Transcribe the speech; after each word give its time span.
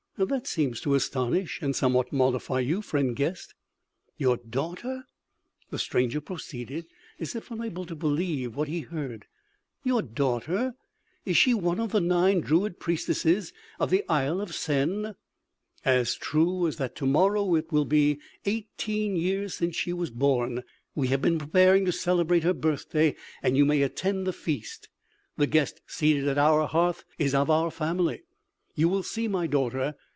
"That 0.17 0.45
seems 0.45 0.79
to 0.81 0.93
astonish 0.93 1.63
and 1.63 1.75
somewhat 1.75 2.13
mollify 2.13 2.59
you, 2.59 2.83
friend 2.83 3.15
guest!" 3.15 3.55
"Your 4.17 4.37
daughter?" 4.37 5.05
the 5.71 5.79
stranger 5.79 6.21
proceeded, 6.21 6.85
as 7.19 7.33
if 7.33 7.49
unable 7.49 7.85
to 7.87 7.95
believe 7.95 8.55
what 8.55 8.67
he 8.67 8.81
heard. 8.81 9.25
"Your 9.83 10.03
daughter?... 10.03 10.75
Is 11.25 11.37
she 11.37 11.55
one 11.55 11.79
of 11.79 11.91
the 11.91 11.99
nine 12.01 12.41
druid 12.41 12.79
priestesses 12.79 13.51
of 13.79 13.89
the 13.89 14.05
Isle 14.07 14.39
of 14.41 14.53
Sen?" 14.53 15.15
"As 15.83 16.13
true 16.13 16.67
as 16.67 16.75
that 16.77 16.95
to 16.97 17.07
morrow 17.07 17.55
it 17.55 17.71
will 17.71 17.85
be 17.85 18.19
eighteen 18.45 19.15
years 19.15 19.55
since 19.55 19.75
she 19.75 19.91
was 19.91 20.11
born! 20.11 20.61
We 20.93 21.07
have 21.07 21.23
been 21.23 21.39
preparing 21.39 21.83
to 21.85 21.91
celebrate 21.91 22.43
her 22.43 22.53
birthday, 22.53 23.15
and 23.41 23.57
you 23.57 23.65
may 23.65 23.81
attend 23.81 24.27
the 24.27 24.33
feast. 24.33 24.87
The 25.37 25.47
guest 25.47 25.81
seated 25.87 26.27
at 26.27 26.37
our 26.37 26.67
hearth 26.67 27.05
is 27.17 27.33
of 27.33 27.49
our 27.49 27.71
family.... 27.71 28.21
You 28.75 28.87
will 28.87 29.03
see 29.03 29.27
my 29.27 29.47
daughter. 29.47 29.95